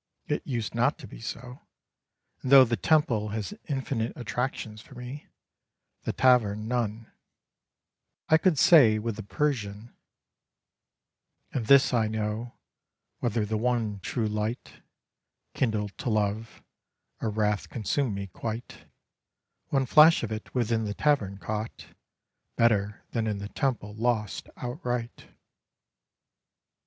It 0.25 0.41
used 0.47 0.73
not 0.73 0.97
to 0.97 1.07
be 1.07 1.21
so; 1.21 1.61
and 2.41 2.51
though 2.51 2.63
the 2.63 2.75
temple 2.75 3.29
has 3.29 3.53
infinite 3.67 4.13
attractions 4.15 4.81
for 4.81 4.95
me, 4.95 5.27
the 6.05 6.11
tavern 6.11 6.67
none, 6.67 7.11
I 8.27 8.39
could 8.39 8.57
say 8.57 8.97
with 8.97 9.15
the 9.15 9.21
Persian 9.21 9.95
"And 11.53 11.67
this 11.67 11.93
I 11.93 12.07
know: 12.07 12.55
whether 13.19 13.45
the 13.45 13.57
one 13.59 13.99
True 13.99 14.25
Light 14.27 14.81
Kindle 15.53 15.89
to 15.89 16.09
love, 16.09 16.63
or 17.21 17.29
Wrath 17.29 17.69
consume 17.69 18.15
me 18.15 18.25
quite, 18.25 18.85
One 19.67 19.85
Flash 19.85 20.23
of 20.23 20.31
It 20.31 20.51
within 20.55 20.85
the 20.85 20.95
Tavern 20.95 21.37
caught 21.37 21.85
Better 22.55 23.03
than 23.11 23.27
in 23.27 23.37
the 23.37 23.49
Temple 23.49 23.93
lost 23.93 24.49
outright." 24.57 25.27